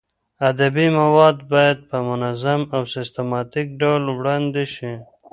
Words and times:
ادبي 0.49 0.87
مواد 0.99 1.37
باید 1.51 1.77
په 1.89 1.97
منظم 2.09 2.61
او 2.75 2.81
سیستماتیک 2.95 3.67
ډول 3.81 4.03
وړاندې 4.11 4.63
شي. 4.73 4.93